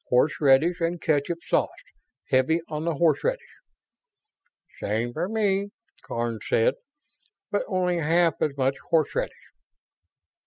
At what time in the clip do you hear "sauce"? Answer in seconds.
1.45-1.69